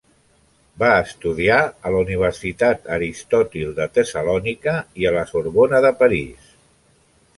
[0.83, 6.53] Va estudiar a la Universitat Aristòtil de Tessalònica i a la Sorbona de París.